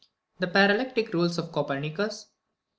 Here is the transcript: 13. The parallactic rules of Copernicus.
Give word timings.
13. 0.39 0.39
The 0.39 0.47
parallactic 0.47 1.13
rules 1.13 1.37
of 1.37 1.51
Copernicus. 1.51 2.25